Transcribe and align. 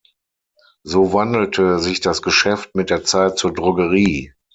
So 0.83 1.01
wandelte 1.13 1.77
sich 1.77 1.99
das 2.01 2.23
Geschäft 2.23 2.73
mit 2.73 2.89
der 2.89 3.03
Zeit 3.03 3.37
zur 3.37 3.53
Drogerie. 3.53 4.33